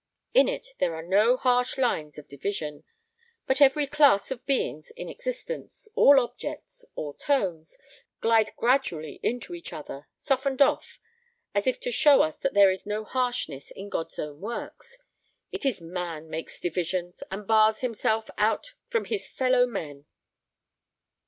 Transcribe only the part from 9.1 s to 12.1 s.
into each other, softened off, as if to